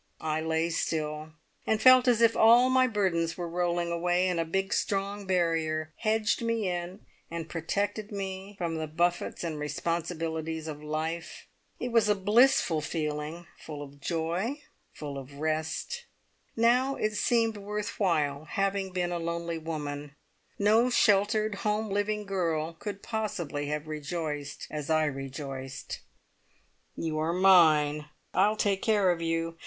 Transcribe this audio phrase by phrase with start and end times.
[0.19, 1.33] I lay still,
[1.67, 5.93] and felt as if all my burdens were rolling away, and a big strong barrier
[5.97, 11.45] hedged me in and protected me from the buffets and responsibilities of life.
[11.79, 16.05] It was a blissful feeling full of joy, full of rest.
[16.55, 20.15] Now it seemed worth while having been a lonely woman.
[20.57, 25.99] No sheltered, home living girl could possibly have rejoiced as I rejoiced.
[26.95, 28.07] "You are mine!
[28.33, 29.59] I'll take care of you.